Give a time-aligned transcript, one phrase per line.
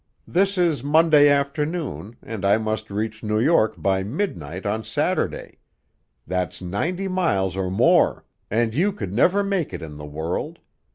[0.27, 5.59] This is Monday afternoon, and I must reach New York by midnight on Saturday;
[6.25, 10.57] that's ninety miles or more, and you never could make it in the world.